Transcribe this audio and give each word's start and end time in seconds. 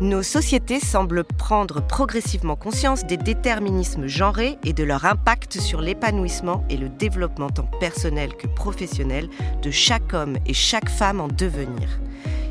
Nos 0.00 0.22
sociétés 0.22 0.78
semblent 0.78 1.24
prendre 1.24 1.84
progressivement 1.84 2.54
conscience 2.54 3.04
des 3.04 3.16
déterminismes 3.16 4.06
genrés 4.06 4.56
et 4.64 4.72
de 4.72 4.84
leur 4.84 5.04
impact 5.04 5.60
sur 5.60 5.80
l'épanouissement 5.80 6.64
et 6.70 6.76
le 6.76 6.88
développement 6.88 7.50
tant 7.50 7.68
personnel 7.80 8.36
que 8.36 8.46
professionnel 8.46 9.28
de 9.60 9.72
chaque 9.72 10.14
homme 10.14 10.36
et 10.46 10.54
chaque 10.54 10.88
femme 10.88 11.20
en 11.20 11.26
devenir. 11.26 11.98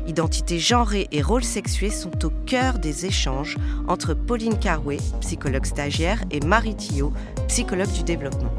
Identité 0.06 0.58
genrée 0.58 1.08
et 1.10 1.22
rôles 1.22 1.42
sexués 1.42 1.90
sont 1.90 2.26
au 2.26 2.30
cœur 2.44 2.78
des 2.78 3.06
échanges 3.06 3.56
entre 3.88 4.12
Pauline 4.12 4.58
Carway, 4.58 4.98
psychologue 5.20 5.64
stagiaire, 5.64 6.22
et 6.30 6.40
Marie 6.40 6.76
Thillot, 6.76 7.14
psychologue 7.46 7.92
du 7.92 8.02
développement. 8.02 8.52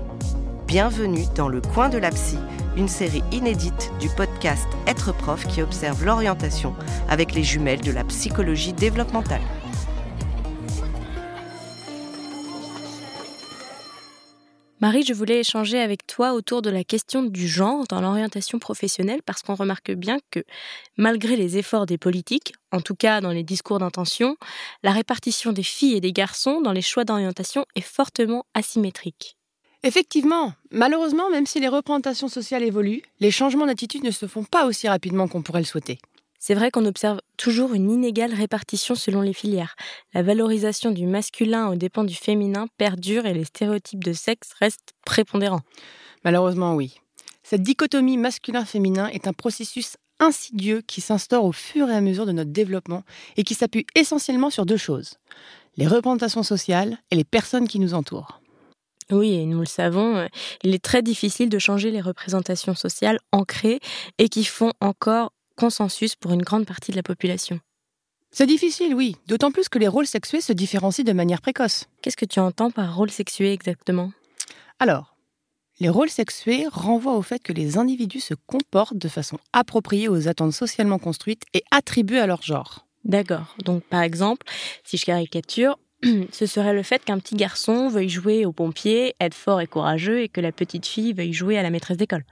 Bienvenue 0.69 1.25
dans 1.33 1.47
Le 1.47 1.61
Coin 1.61 1.89
de 1.89 1.97
la 1.97 2.11
Psy, 2.11 2.37
une 2.77 2.87
série 2.87 3.23
inédite 3.31 3.89
du 3.99 4.07
podcast 4.07 4.67
Être 4.85 5.11
prof 5.17 5.47
qui 5.47 5.63
observe 5.63 6.05
l'orientation 6.05 6.75
avec 7.07 7.33
les 7.33 7.43
jumelles 7.43 7.81
de 7.81 7.91
la 7.91 8.03
psychologie 8.03 8.73
développementale. 8.73 9.41
Marie, 14.79 15.01
je 15.01 15.13
voulais 15.13 15.39
échanger 15.39 15.79
avec 15.79 16.05
toi 16.05 16.33
autour 16.33 16.61
de 16.61 16.69
la 16.69 16.83
question 16.83 17.23
du 17.23 17.47
genre 17.47 17.85
dans 17.89 17.99
l'orientation 17.99 18.59
professionnelle 18.59 19.23
parce 19.25 19.41
qu'on 19.41 19.55
remarque 19.55 19.89
bien 19.89 20.19
que 20.29 20.43
malgré 20.97 21.35
les 21.35 21.57
efforts 21.57 21.87
des 21.87 21.97
politiques, 21.97 22.53
en 22.71 22.81
tout 22.81 22.93
cas 22.93 23.21
dans 23.21 23.31
les 23.31 23.43
discours 23.43 23.79
d'intention, 23.79 24.37
la 24.83 24.91
répartition 24.91 25.51
des 25.51 25.63
filles 25.63 25.95
et 25.95 26.01
des 26.01 26.13
garçons 26.13 26.61
dans 26.61 26.73
les 26.73 26.83
choix 26.83 27.05
d'orientation 27.05 27.65
est 27.75 27.81
fortement 27.81 28.45
asymétrique. 28.53 29.38
Effectivement, 29.83 30.53
malheureusement, 30.71 31.29
même 31.29 31.45
si 31.45 31.59
les 31.59 31.67
représentations 31.67 32.27
sociales 32.27 32.63
évoluent, 32.63 33.01
les 33.19 33.31
changements 33.31 33.65
d'attitude 33.65 34.03
ne 34.03 34.11
se 34.11 34.27
font 34.27 34.43
pas 34.43 34.65
aussi 34.65 34.87
rapidement 34.87 35.27
qu'on 35.27 35.41
pourrait 35.41 35.61
le 35.61 35.65
souhaiter. 35.65 35.99
C'est 36.37 36.53
vrai 36.53 36.71
qu'on 36.71 36.85
observe 36.85 37.19
toujours 37.37 37.73
une 37.73 37.91
inégale 37.91 38.33
répartition 38.33 38.95
selon 38.95 39.21
les 39.21 39.33
filières. 39.33 39.75
La 40.13 40.23
valorisation 40.23 40.91
du 40.91 41.05
masculin 41.05 41.69
aux 41.69 41.75
dépens 41.75 42.03
du 42.03 42.15
féminin 42.15 42.67
perdure 42.77 43.25
et 43.25 43.33
les 43.33 43.45
stéréotypes 43.45 44.03
de 44.03 44.13
sexe 44.13 44.53
restent 44.59 44.93
prépondérants. 45.05 45.61
Malheureusement, 46.23 46.75
oui. 46.75 46.99
Cette 47.43 47.63
dichotomie 47.63 48.17
masculin-féminin 48.17 49.07
est 49.07 49.27
un 49.27 49.33
processus 49.33 49.97
insidieux 50.19 50.81
qui 50.81 51.01
s'instaure 51.01 51.45
au 51.45 51.51
fur 51.51 51.89
et 51.89 51.95
à 51.95 52.01
mesure 52.01 52.25
de 52.25 52.31
notre 52.31 52.51
développement 52.51 53.03
et 53.37 53.43
qui 53.43 53.53
s'appuie 53.53 53.85
essentiellement 53.95 54.49
sur 54.49 54.65
deux 54.65 54.77
choses 54.77 55.17
les 55.79 55.87
représentations 55.87 56.43
sociales 56.43 56.97
et 57.09 57.15
les 57.15 57.23
personnes 57.23 57.67
qui 57.67 57.79
nous 57.79 57.93
entourent. 57.93 58.38
Oui, 59.11 59.33
et 59.33 59.45
nous 59.45 59.59
le 59.59 59.65
savons, 59.65 60.17
euh, 60.17 60.27
il 60.63 60.75
est 60.75 60.83
très 60.83 61.01
difficile 61.01 61.49
de 61.49 61.57
changer 61.57 61.89
les 61.89 62.01
représentations 62.01 62.75
sociales 62.75 63.19
ancrées 63.31 63.79
et 64.19 64.29
qui 64.29 64.43
font 64.43 64.73
encore 64.81 65.31
consensus 65.55 66.15
pour 66.15 66.31
une 66.31 66.43
grande 66.43 66.65
partie 66.65 66.91
de 66.91 66.95
la 66.95 67.03
population. 67.03 67.59
C'est 68.31 68.45
difficile, 68.45 68.93
oui, 68.93 69.15
d'autant 69.27 69.51
plus 69.51 69.69
que 69.69 69.79
les 69.79 69.87
rôles 69.87 70.05
sexués 70.05 70.41
se 70.41 70.53
différencient 70.53 71.03
de 71.03 71.13
manière 71.13 71.41
précoce. 71.41 71.85
Qu'est-ce 72.01 72.17
que 72.17 72.25
tu 72.25 72.39
entends 72.39 72.69
par 72.69 72.95
rôle 72.95 73.09
sexué 73.09 73.51
exactement? 73.51 74.11
Alors, 74.77 75.15
les 75.79 75.89
rôles 75.89 76.09
sexués 76.09 76.67
renvoient 76.69 77.15
au 77.15 77.21
fait 77.23 77.39
que 77.39 77.53
les 77.53 77.77
individus 77.77 78.19
se 78.19 78.35
comportent 78.35 78.97
de 78.97 79.07
façon 79.07 79.39
appropriée 79.53 80.09
aux 80.09 80.27
attentes 80.27 80.53
socialement 80.53 80.99
construites 80.99 81.43
et 81.53 81.63
attribuées 81.71 82.19
à 82.19 82.27
leur 82.27 82.43
genre. 82.43 82.85
D'accord. 83.03 83.55
Donc, 83.63 83.83
par 83.83 84.01
exemple, 84.01 84.45
si 84.83 84.97
je 84.97 85.05
caricature, 85.05 85.79
ce 86.31 86.45
serait 86.45 86.73
le 86.73 86.83
fait 86.83 87.03
qu'un 87.03 87.19
petit 87.19 87.35
garçon 87.35 87.89
veuille 87.89 88.09
jouer 88.09 88.45
au 88.45 88.51
pompier, 88.51 89.15
être 89.19 89.33
fort 89.33 89.61
et 89.61 89.67
courageux, 89.67 90.21
et 90.21 90.29
que 90.29 90.41
la 90.41 90.51
petite 90.51 90.85
fille 90.85 91.13
veuille 91.13 91.33
jouer 91.33 91.57
à 91.57 91.63
la 91.63 91.69
maîtresse 91.69 91.97
d'école. 91.97 92.25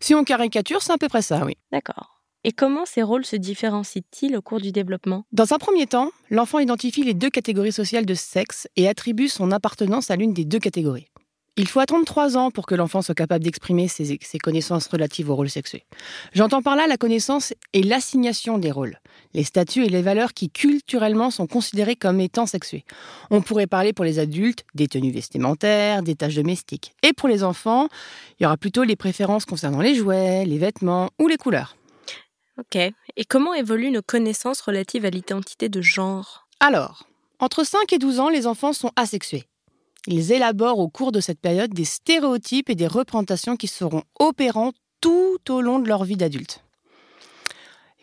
Si 0.00 0.14
on 0.14 0.24
caricature, 0.24 0.82
c'est 0.82 0.92
à 0.92 0.98
peu 0.98 1.08
près 1.08 1.22
ça, 1.22 1.44
oui. 1.44 1.56
D'accord. 1.72 2.18
Et 2.44 2.52
comment 2.52 2.86
ces 2.86 3.02
rôles 3.02 3.24
se 3.24 3.36
différencient-ils 3.36 4.36
au 4.36 4.42
cours 4.42 4.60
du 4.60 4.70
développement? 4.70 5.24
Dans 5.32 5.52
un 5.52 5.58
premier 5.58 5.86
temps, 5.86 6.12
l'enfant 6.30 6.60
identifie 6.60 7.02
les 7.02 7.14
deux 7.14 7.30
catégories 7.30 7.72
sociales 7.72 8.06
de 8.06 8.14
sexe 8.14 8.68
et 8.76 8.88
attribue 8.88 9.28
son 9.28 9.50
appartenance 9.50 10.10
à 10.10 10.16
l'une 10.16 10.32
des 10.32 10.44
deux 10.44 10.60
catégories. 10.60 11.08
Il 11.58 11.66
faut 11.66 11.80
attendre 11.80 12.04
trois 12.04 12.36
ans 12.36 12.52
pour 12.52 12.66
que 12.66 12.76
l'enfant 12.76 13.02
soit 13.02 13.16
capable 13.16 13.42
d'exprimer 13.42 13.88
ses, 13.88 14.16
connaissances 14.40 14.86
relatives 14.86 15.28
aux 15.28 15.34
rôles 15.34 15.50
sexués. 15.50 15.84
J'entends 16.32 16.62
par 16.62 16.76
là 16.76 16.86
la 16.86 16.96
connaissance 16.96 17.52
et 17.72 17.82
l'assignation 17.82 18.58
des 18.58 18.70
rôles, 18.70 19.00
les 19.34 19.42
statuts 19.42 19.84
et 19.84 19.88
les 19.88 20.00
valeurs 20.00 20.34
qui 20.34 20.50
culturellement 20.50 21.32
sont 21.32 21.48
considérés 21.48 21.96
comme 21.96 22.20
étant 22.20 22.46
sexués. 22.46 22.84
On 23.30 23.42
pourrait 23.42 23.66
parler 23.66 23.92
pour 23.92 24.04
les 24.04 24.20
adultes 24.20 24.64
des 24.76 24.86
tenues 24.86 25.10
vestimentaires, 25.10 26.04
des 26.04 26.14
tâches 26.14 26.36
domestiques. 26.36 26.92
Et 27.02 27.12
pour 27.12 27.28
les 27.28 27.42
enfants, 27.42 27.88
il 28.38 28.44
y 28.44 28.46
aura 28.46 28.56
plutôt 28.56 28.84
les 28.84 28.94
préférences 28.96 29.44
concernant 29.44 29.80
les 29.80 29.96
jouets, 29.96 30.44
les 30.44 30.58
vêtements 30.58 31.10
ou 31.18 31.26
les 31.26 31.38
couleurs. 31.38 31.76
Ok. 32.56 32.76
Et 32.76 33.24
comment 33.28 33.52
évoluent 33.52 33.90
nos 33.90 34.02
connaissances 34.02 34.60
relatives 34.60 35.04
à 35.04 35.10
l'identité 35.10 35.68
de 35.68 35.82
genre? 35.82 36.46
Alors, 36.60 37.08
entre 37.40 37.64
5 37.64 37.92
et 37.92 37.98
12 37.98 38.20
ans, 38.20 38.28
les 38.28 38.46
enfants 38.46 38.72
sont 38.72 38.92
asexués. 38.94 39.48
Ils 40.10 40.32
élaborent 40.32 40.78
au 40.78 40.88
cours 40.88 41.12
de 41.12 41.20
cette 41.20 41.38
période 41.38 41.74
des 41.74 41.84
stéréotypes 41.84 42.70
et 42.70 42.74
des 42.74 42.86
représentations 42.86 43.56
qui 43.56 43.68
seront 43.68 44.04
opérants 44.18 44.72
tout 45.02 45.38
au 45.50 45.60
long 45.60 45.80
de 45.80 45.86
leur 45.86 46.04
vie 46.04 46.16
d'adulte. 46.16 46.64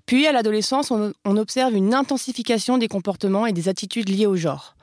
Puis, 0.06 0.28
à 0.28 0.32
l'adolescence, 0.32 0.92
on, 0.92 1.14
observe 1.26 1.74
une 1.74 1.96
intensification 1.96 2.78
des 2.78 2.88
comportements 2.88 3.48
et 3.48 3.54
des 3.54 3.70
attitudes 3.70 4.08
liées 4.08 4.28
au 4.28 4.36
genre. 4.36 4.76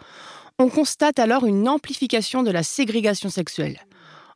On 0.58 0.68
constate 0.68 1.20
alors 1.20 1.46
une 1.46 1.68
amplification 1.68 2.42
de 2.42 2.50
la 2.50 2.64
ségrégation 2.64 3.30
sexuelle. 3.30 3.86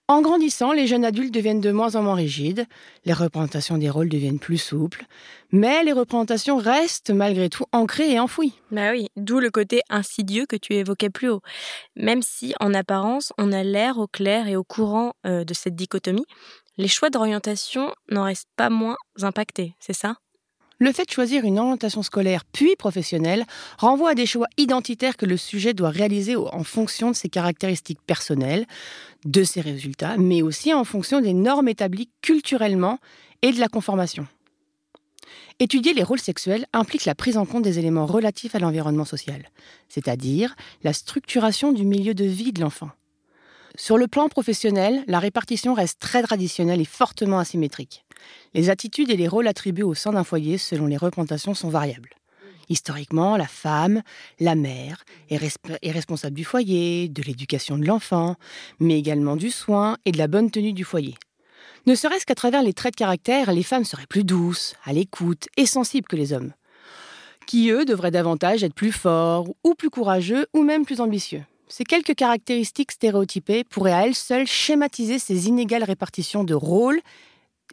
En 0.08 0.20
grandissant, 0.20 0.72
les 0.72 0.86
jeunes 0.86 1.04
adultes 1.04 1.34
deviennent 1.34 1.60
de 1.60 1.72
moins 1.72 1.96
en 1.96 2.02
moins 2.02 2.14
rigides, 2.14 2.66
les 3.04 3.12
représentations 3.12 3.76
des 3.76 3.90
rôles 3.90 4.08
deviennent 4.08 4.38
plus 4.38 4.58
souples, 4.58 5.04
mais 5.50 5.82
les 5.82 5.92
représentations 5.92 6.58
restent 6.58 7.10
malgré 7.10 7.48
tout 7.48 7.64
ancrées 7.72 8.12
et 8.12 8.20
enfouies. 8.20 8.54
Bah 8.70 8.92
oui, 8.92 9.08
d'où 9.16 9.40
le 9.40 9.50
côté 9.50 9.80
insidieux 9.90 10.46
que 10.46 10.54
tu 10.54 10.74
évoquais 10.74 11.10
plus 11.10 11.28
haut. 11.28 11.40
Même 11.96 12.22
si, 12.22 12.54
en 12.60 12.72
apparence, 12.72 13.32
on 13.36 13.50
a 13.50 13.64
l'air 13.64 13.98
au 13.98 14.06
clair 14.06 14.46
et 14.46 14.54
au 14.54 14.62
courant 14.62 15.14
euh, 15.26 15.42
de 15.42 15.54
cette 15.54 15.74
dichotomie, 15.74 16.26
les 16.76 16.88
choix 16.88 17.10
d'orientation 17.10 17.92
n'en 18.08 18.24
restent 18.24 18.46
pas 18.56 18.70
moins 18.70 18.96
impactés, 19.22 19.74
c'est 19.80 19.92
ça? 19.92 20.14
Le 20.78 20.92
fait 20.92 21.06
de 21.06 21.10
choisir 21.10 21.44
une 21.44 21.58
orientation 21.58 22.02
scolaire 22.02 22.44
puis 22.44 22.76
professionnelle 22.76 23.44
renvoie 23.78 24.10
à 24.10 24.14
des 24.14 24.26
choix 24.26 24.46
identitaires 24.58 25.16
que 25.16 25.26
le 25.26 25.36
sujet 25.36 25.74
doit 25.74 25.90
réaliser 25.90 26.36
en 26.36 26.64
fonction 26.64 27.10
de 27.10 27.16
ses 27.16 27.28
caractéristiques 27.28 28.02
personnelles, 28.06 28.66
de 29.24 29.42
ses 29.42 29.60
résultats, 29.60 30.16
mais 30.18 30.42
aussi 30.42 30.74
en 30.74 30.84
fonction 30.84 31.20
des 31.20 31.32
normes 31.32 31.68
établies 31.68 32.10
culturellement 32.22 32.98
et 33.42 33.52
de 33.52 33.60
la 33.60 33.68
conformation. 33.68 34.26
Étudier 35.58 35.94
les 35.94 36.02
rôles 36.02 36.20
sexuels 36.20 36.66
implique 36.72 37.06
la 37.06 37.14
prise 37.14 37.38
en 37.38 37.46
compte 37.46 37.62
des 37.62 37.78
éléments 37.78 38.06
relatifs 38.06 38.54
à 38.54 38.58
l'environnement 38.58 39.06
social, 39.06 39.48
c'est-à-dire 39.88 40.54
la 40.82 40.92
structuration 40.92 41.72
du 41.72 41.84
milieu 41.84 42.12
de 42.12 42.24
vie 42.24 42.52
de 42.52 42.60
l'enfant. 42.60 42.90
Sur 43.74 43.98
le 43.98 44.06
plan 44.06 44.28
professionnel, 44.28 45.02
la 45.06 45.18
répartition 45.18 45.74
reste 45.74 45.98
très 45.98 46.22
traditionnelle 46.22 46.80
et 46.80 46.86
fortement 46.86 47.38
asymétrique. 47.38 48.05
Les 48.54 48.70
attitudes 48.70 49.10
et 49.10 49.16
les 49.16 49.28
rôles 49.28 49.48
attribués 49.48 49.84
au 49.84 49.94
sein 49.94 50.12
d'un 50.12 50.24
foyer 50.24 50.58
selon 50.58 50.86
les 50.86 50.96
représentations 50.96 51.54
sont 51.54 51.68
variables. 51.68 52.10
Historiquement, 52.68 53.36
la 53.36 53.46
femme, 53.46 54.02
la 54.40 54.54
mère, 54.54 55.04
est, 55.30 55.38
responsable 55.90 56.34
du 56.34 56.44
foyer, 56.44 57.08
de 57.08 57.22
l'éducation 57.22 57.78
de 57.78 57.86
l'enfant, 57.86 58.36
mais 58.80 58.98
également 58.98 59.36
du 59.36 59.50
soin 59.50 59.96
et 60.04 60.12
de 60.12 60.18
la 60.18 60.26
bonne 60.26 60.50
tenue 60.50 60.72
du 60.72 60.84
foyer. 60.84 61.14
Ne 61.86 61.94
serait-ce 61.94 62.26
qu'à 62.26 62.34
travers 62.34 62.62
les 62.62 62.72
traits 62.72 62.94
de 62.94 62.98
caractère, 62.98 63.52
les 63.52 63.62
femmes 63.62 63.84
seraient 63.84 64.06
plus 64.06 64.24
douces, 64.24 64.74
à 64.84 64.92
l'écoute 64.92 65.46
et 65.56 65.66
sensibles 65.66 66.08
que 66.08 66.16
les 66.16 66.32
hommes, 66.32 66.52
qui 67.46 67.70
eux 67.70 67.84
devraient 67.84 68.10
davantage 68.10 68.64
être 68.64 68.74
plus 68.74 68.90
forts 68.90 69.46
ou 69.62 69.74
plus 69.74 69.90
courageux 69.90 70.46
ou 70.52 70.64
même 70.64 70.84
plus 70.84 71.00
ambitieux. 71.00 71.44
Ces 71.68 71.84
quelques 71.84 72.14
caractéristiques 72.14 72.92
stéréotypées 72.92 73.64
pourraient 73.64 73.92
à 73.92 74.06
elles 74.06 74.14
seules 74.14 74.46
schématiser 74.46 75.18
ces 75.18 75.48
inégales 75.48 75.84
répartitions 75.84 76.44
de 76.44 76.54
rôles 76.54 77.00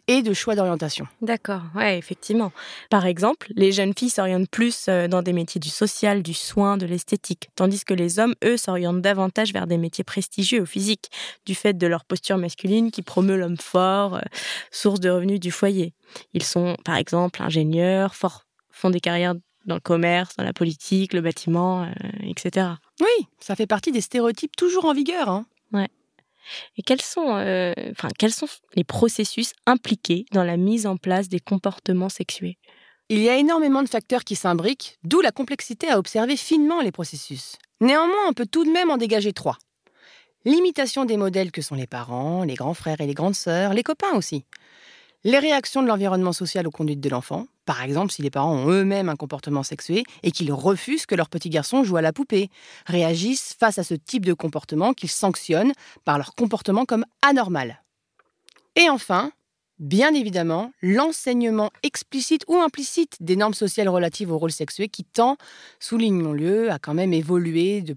et 0.08 0.22
de 0.22 0.34
choix 0.34 0.54
d'orientation. 0.54 1.06
D'accord, 1.22 1.62
ouais, 1.74 1.98
effectivement. 1.98 2.52
Par 2.90 3.06
exemple, 3.06 3.52
les 3.56 3.72
jeunes 3.72 3.94
filles 3.96 4.10
s'orientent 4.10 4.50
plus 4.50 4.86
euh, 4.88 5.08
dans 5.08 5.22
des 5.22 5.32
métiers 5.32 5.60
du 5.60 5.70
social, 5.70 6.22
du 6.22 6.34
soin, 6.34 6.76
de 6.76 6.86
l'esthétique, 6.86 7.50
tandis 7.56 7.84
que 7.84 7.94
les 7.94 8.18
hommes, 8.18 8.34
eux, 8.44 8.56
s'orientent 8.56 9.00
davantage 9.00 9.52
vers 9.52 9.66
des 9.66 9.78
métiers 9.78 10.04
prestigieux 10.04 10.62
au 10.62 10.66
physique, 10.66 11.10
du 11.46 11.54
fait 11.54 11.74
de 11.74 11.86
leur 11.86 12.04
posture 12.04 12.36
masculine 12.36 12.90
qui 12.90 13.02
promeut 13.02 13.36
l'homme 13.36 13.56
fort, 13.56 14.16
euh, 14.16 14.20
source 14.70 15.00
de 15.00 15.10
revenus 15.10 15.40
du 15.40 15.50
foyer. 15.50 15.94
Ils 16.32 16.42
sont, 16.42 16.76
par 16.84 16.96
exemple, 16.96 17.42
ingénieurs, 17.42 18.14
font 18.14 18.90
des 18.90 19.00
carrières 19.00 19.34
dans 19.66 19.76
le 19.76 19.80
commerce, 19.80 20.36
dans 20.36 20.44
la 20.44 20.52
politique, 20.52 21.12
le 21.12 21.20
bâtiment, 21.20 21.84
euh, 21.84 21.92
etc. 22.22 22.68
Oui, 23.00 23.26
ça 23.40 23.56
fait 23.56 23.66
partie 23.66 23.92
des 23.92 24.00
stéréotypes 24.00 24.56
toujours 24.56 24.84
en 24.84 24.92
vigueur. 24.92 25.28
Hein. 25.28 25.46
Ouais. 25.72 25.88
Et 26.76 26.82
quels 26.82 27.02
sont, 27.02 27.36
euh, 27.36 27.72
quels 28.18 28.32
sont 28.32 28.48
les 28.74 28.84
processus 28.84 29.52
impliqués 29.66 30.26
dans 30.32 30.44
la 30.44 30.56
mise 30.56 30.86
en 30.86 30.96
place 30.96 31.28
des 31.28 31.40
comportements 31.40 32.08
sexués? 32.08 32.58
Il 33.08 33.20
y 33.20 33.28
a 33.28 33.36
énormément 33.36 33.82
de 33.82 33.88
facteurs 33.88 34.24
qui 34.24 34.34
s'imbriquent, 34.34 34.98
d'où 35.04 35.20
la 35.20 35.30
complexité 35.30 35.88
à 35.88 35.98
observer 35.98 36.36
finement 36.36 36.80
les 36.80 36.92
processus. 36.92 37.56
Néanmoins, 37.80 38.28
on 38.28 38.32
peut 38.32 38.46
tout 38.46 38.64
de 38.64 38.70
même 38.70 38.90
en 38.90 38.96
dégager 38.96 39.32
trois. 39.32 39.58
L'imitation 40.46 41.04
des 41.04 41.16
modèles 41.16 41.52
que 41.52 41.62
sont 41.62 41.74
les 41.74 41.86
parents, 41.86 42.44
les 42.44 42.54
grands 42.54 42.74
frères 42.74 43.00
et 43.00 43.06
les 43.06 43.14
grandes 43.14 43.34
sœurs, 43.34 43.74
les 43.74 43.82
copains 43.82 44.14
aussi. 44.16 44.44
les 45.24 45.38
réactions 45.38 45.82
de 45.82 45.88
l'environnement 45.88 46.32
social 46.32 46.66
aux 46.66 46.70
conduites 46.70 47.00
de 47.00 47.08
l'enfant, 47.08 47.46
par 47.64 47.82
exemple 47.82 48.12
si 48.12 48.22
les 48.22 48.30
parents 48.30 48.54
ont 48.54 48.70
eux-mêmes 48.70 49.08
un 49.08 49.16
comportement 49.16 49.62
sexué 49.62 50.04
et 50.22 50.30
qu'ils 50.30 50.52
refusent 50.52 51.06
que 51.06 51.14
leur 51.14 51.28
petit 51.28 51.50
garçon 51.50 51.84
joue 51.84 51.96
à 51.96 52.02
la 52.02 52.12
poupée, 52.12 52.50
réagissent 52.86 53.54
face 53.58 53.78
à 53.78 53.84
ce 53.84 53.94
type 53.94 54.24
de 54.24 54.32
comportement 54.32 54.92
qu'ils 54.92 55.10
sanctionnent 55.10 55.72
par 56.04 56.18
leur 56.18 56.34
comportement 56.34 56.84
comme 56.84 57.04
anormal. 57.22 57.82
Et 58.76 58.88
enfin, 58.90 59.30
bien 59.78 60.14
évidemment, 60.14 60.72
l'enseignement 60.82 61.70
explicite 61.82 62.44
ou 62.48 62.56
implicite 62.56 63.16
des 63.20 63.36
normes 63.36 63.54
sociales 63.54 63.88
relatives 63.88 64.32
au 64.32 64.38
rôle 64.38 64.52
sexué 64.52 64.88
qui 64.88 65.04
tend, 65.04 65.36
soulignons-le, 65.80 66.70
à 66.70 66.78
quand 66.78 66.94
même 66.94 67.12
évoluer 67.12 67.82
de, 67.82 67.96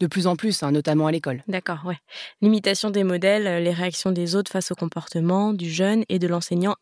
de 0.00 0.06
plus 0.06 0.26
en 0.26 0.36
plus, 0.36 0.62
hein, 0.62 0.72
notamment 0.72 1.06
à 1.06 1.12
l'école. 1.12 1.42
D'accord, 1.48 1.80
ouais. 1.84 1.98
L'imitation 2.40 2.90
des 2.90 3.04
modèles, 3.04 3.46
euh, 3.46 3.60
les 3.60 3.72
réactions 3.72 4.12
des 4.12 4.36
autres 4.36 4.50
face 4.50 4.70
au 4.70 4.74
comportement 4.74 5.52
du 5.52 5.70
jeune 5.70 6.04
et 6.08 6.18
de 6.18 6.26
l'enseignant 6.26 6.76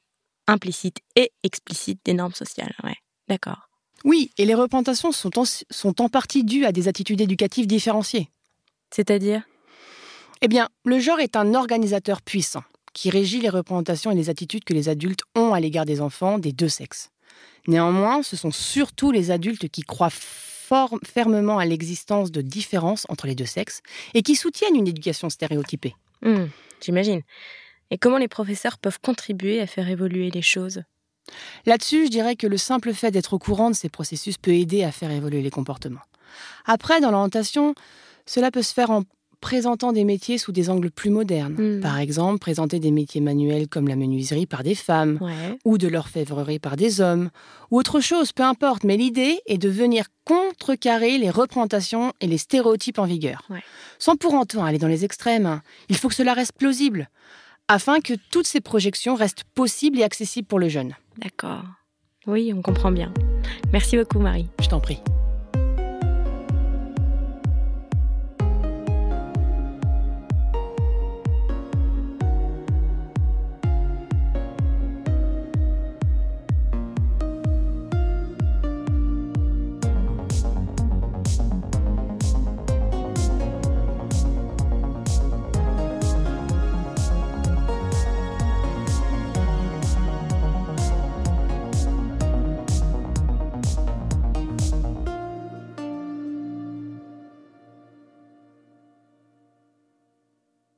implicite 0.46 0.98
et 1.16 1.32
explicite 1.42 2.00
des 2.04 2.14
normes 2.14 2.34
sociales, 2.34 2.74
ouais. 2.84 2.96
D'accord. 3.28 3.68
Oui, 4.04 4.30
et 4.36 4.44
les 4.44 4.54
représentations 4.54 5.12
sont 5.12 5.30
sont 5.70 6.02
en 6.02 6.08
partie 6.08 6.44
dues 6.44 6.64
à 6.64 6.72
des 6.72 6.88
attitudes 6.88 7.20
éducatives 7.20 7.66
différenciées. 7.66 8.28
C'est-à-dire? 8.90 9.42
Eh 10.40 10.48
bien, 10.48 10.68
le 10.84 10.98
genre 10.98 11.20
est 11.20 11.36
un 11.36 11.54
organisateur 11.54 12.20
puissant 12.20 12.64
qui 12.92 13.10
régit 13.10 13.40
les 13.40 13.48
représentations 13.48 14.10
et 14.10 14.14
les 14.14 14.28
attitudes 14.28 14.64
que 14.64 14.74
les 14.74 14.88
adultes 14.88 15.22
ont 15.34 15.54
à 15.54 15.60
l'égard 15.60 15.86
des 15.86 16.00
enfants 16.00 16.38
des 16.38 16.52
deux 16.52 16.68
sexes. 16.68 17.10
Néanmoins, 17.68 18.22
ce 18.22 18.36
sont 18.36 18.50
surtout 18.50 19.12
les 19.12 19.30
adultes 19.30 19.68
qui 19.68 19.82
croient 19.82 20.10
fermement 21.04 21.58
à 21.58 21.64
l'existence 21.64 22.32
de 22.32 22.40
différences 22.40 23.06
entre 23.08 23.26
les 23.26 23.34
deux 23.34 23.46
sexes 23.46 23.82
et 24.14 24.22
qui 24.22 24.36
soutiennent 24.36 24.74
une 24.74 24.88
éducation 24.88 25.30
stéréotypée. 25.30 25.94
Mmh, 26.22 26.46
j'imagine. 26.80 27.22
Et 27.92 27.98
comment 27.98 28.16
les 28.16 28.26
professeurs 28.26 28.78
peuvent 28.78 28.98
contribuer 29.00 29.60
à 29.60 29.66
faire 29.66 29.88
évoluer 29.90 30.30
les 30.30 30.40
choses? 30.40 30.82
Là-dessus, 31.66 32.06
je 32.06 32.10
dirais 32.10 32.36
que 32.36 32.46
le 32.46 32.56
simple 32.56 32.94
fait 32.94 33.10
d'être 33.10 33.34
au 33.34 33.38
courant 33.38 33.68
de 33.70 33.76
ces 33.76 33.90
processus 33.90 34.38
peut 34.38 34.54
aider 34.54 34.82
à 34.82 34.90
faire 34.90 35.10
évoluer 35.10 35.42
les 35.42 35.50
comportements. 35.50 36.00
Après, 36.64 37.02
dans 37.02 37.10
l'orientation, 37.10 37.74
cela 38.24 38.50
peut 38.50 38.62
se 38.62 38.72
faire 38.72 38.90
en 38.90 39.02
présentant 39.42 39.92
des 39.92 40.04
métiers 40.04 40.38
sous 40.38 40.52
des 40.52 40.70
angles 40.70 40.90
plus 40.90 41.10
modernes. 41.10 41.56
Hmm. 41.58 41.80
Par 41.80 41.98
exemple, 41.98 42.38
présenter 42.38 42.80
des 42.80 42.92
métiers 42.92 43.20
manuels 43.20 43.68
comme 43.68 43.88
la 43.88 43.96
menuiserie 43.96 44.46
par 44.46 44.62
des 44.62 44.76
femmes, 44.76 45.18
ou 45.66 45.76
de 45.76 45.88
l'orfèvrerie 45.88 46.60
par 46.60 46.76
des 46.76 47.02
hommes, 47.02 47.28
ou 47.70 47.78
autre 47.78 48.00
chose, 48.00 48.32
peu 48.32 48.44
importe. 48.44 48.84
Mais 48.84 48.96
l'idée 48.96 49.40
est 49.44 49.58
de 49.58 49.68
venir 49.68 50.06
contrecarrer 50.24 51.18
les 51.18 51.28
représentations 51.28 52.14
et 52.22 52.26
les 52.26 52.38
stéréotypes 52.38 52.98
en 53.00 53.04
vigueur. 53.04 53.46
Sans 53.98 54.16
pour 54.16 54.32
autant 54.32 54.64
aller 54.64 54.78
dans 54.78 54.88
les 54.88 55.04
extrêmes. 55.04 55.44
Hein. 55.44 55.62
Il 55.90 55.96
faut 55.96 56.08
que 56.08 56.14
cela 56.14 56.32
reste 56.32 56.52
plausible, 56.52 57.10
afin 57.72 58.00
que 58.00 58.14
toutes 58.30 58.46
ces 58.46 58.60
projections 58.60 59.14
restent 59.14 59.44
possibles 59.54 59.98
et 59.98 60.04
accessibles 60.04 60.46
pour 60.46 60.58
le 60.58 60.68
jeune. 60.68 60.94
D'accord. 61.18 61.64
Oui, 62.26 62.52
on 62.54 62.62
comprend 62.62 62.92
bien. 62.92 63.12
Merci 63.72 63.96
beaucoup, 63.96 64.18
Marie. 64.18 64.48
Je 64.60 64.68
t'en 64.68 64.80
prie. 64.80 64.98